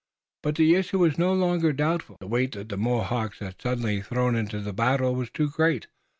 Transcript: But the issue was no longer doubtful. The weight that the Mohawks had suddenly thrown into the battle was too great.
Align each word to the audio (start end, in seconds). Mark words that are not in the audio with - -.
But 0.41 0.55
the 0.55 0.73
issue 0.73 0.97
was 0.97 1.19
no 1.19 1.31
longer 1.31 1.71
doubtful. 1.71 2.17
The 2.19 2.25
weight 2.27 2.53
that 2.53 2.69
the 2.69 2.75
Mohawks 2.75 3.37
had 3.37 3.61
suddenly 3.61 4.01
thrown 4.01 4.33
into 4.35 4.59
the 4.59 4.73
battle 4.73 5.13
was 5.13 5.29
too 5.29 5.47
great. 5.51 5.85